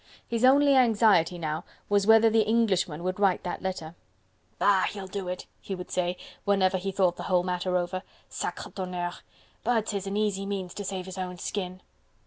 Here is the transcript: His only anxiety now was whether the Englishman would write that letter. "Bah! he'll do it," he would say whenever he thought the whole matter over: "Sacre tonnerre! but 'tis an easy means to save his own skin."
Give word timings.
His 0.27 0.43
only 0.43 0.75
anxiety 0.75 1.37
now 1.37 1.63
was 1.87 2.07
whether 2.07 2.27
the 2.31 2.41
Englishman 2.41 3.03
would 3.03 3.19
write 3.19 3.43
that 3.43 3.61
letter. 3.61 3.93
"Bah! 4.57 4.85
he'll 4.89 5.05
do 5.05 5.27
it," 5.27 5.45
he 5.59 5.75
would 5.75 5.91
say 5.91 6.17
whenever 6.43 6.79
he 6.79 6.91
thought 6.91 7.17
the 7.17 7.23
whole 7.29 7.43
matter 7.43 7.77
over: 7.77 8.01
"Sacre 8.27 8.71
tonnerre! 8.71 9.19
but 9.63 9.85
'tis 9.85 10.07
an 10.07 10.17
easy 10.17 10.47
means 10.47 10.73
to 10.73 10.83
save 10.83 11.05
his 11.05 11.19
own 11.19 11.37
skin." 11.37 11.83